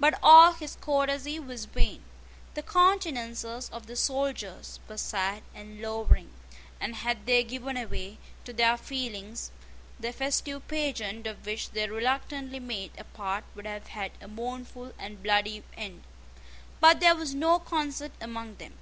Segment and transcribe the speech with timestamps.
[0.00, 2.02] But all his courtesy was vain.
[2.54, 6.32] The countenances of the soldiers were sad and lowering;
[6.80, 9.52] and had they given way to their feelings,
[10.00, 14.92] the festive pageant of which they reluctantly made a part would have had a mournful
[14.98, 16.02] and bloody end.
[16.80, 18.76] But there was no concert among them.